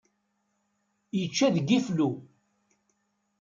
Ičča 1.21 1.47
deg 1.55 1.69
iflu. 1.77 2.09